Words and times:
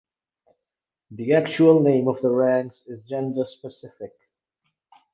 The 1.11 1.33
actual 1.35 1.83
name 1.83 2.07
of 2.07 2.23
the 2.23 2.31
ranks 2.31 2.81
is 2.87 3.03
gender-specific. 3.07 4.13